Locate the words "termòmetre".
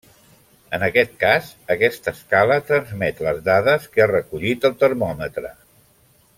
4.85-5.57